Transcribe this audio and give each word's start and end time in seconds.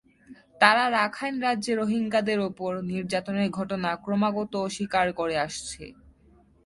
তারা 0.61 0.83
রাখাইন 0.91 1.35
রাজ্যে 1.39 1.73
রোহিঙ্গাদের 1.75 2.39
ওপর 2.49 2.71
নির্যাতনের 2.91 3.49
ঘটনা 3.49 3.89
ক্রমাগত 4.03 4.53
অস্বীকার 4.67 5.07
করে 5.19 5.35
আসছে। 5.37 5.83